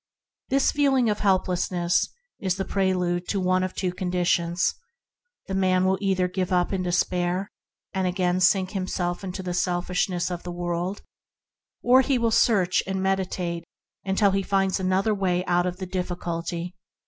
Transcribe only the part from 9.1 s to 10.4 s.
in the selfishness